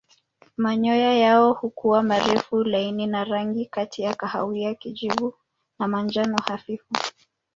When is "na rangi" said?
3.07-3.65